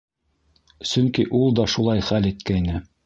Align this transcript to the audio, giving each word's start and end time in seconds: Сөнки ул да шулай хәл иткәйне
Сөнки 0.91 1.25
ул 1.41 1.53
да 1.59 1.67
шулай 1.75 2.03
хәл 2.09 2.29
иткәйне 2.31 2.85